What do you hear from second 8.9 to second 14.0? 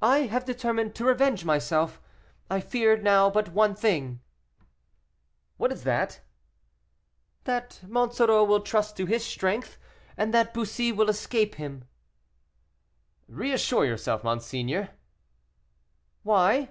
to his strength, and that Bussy will escape him." "Reassure